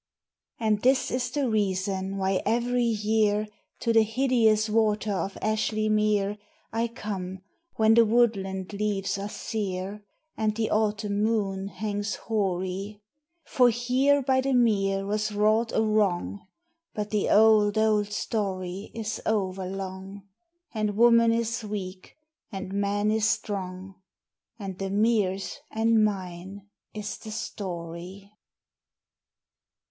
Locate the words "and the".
10.35-10.71, 24.57-24.89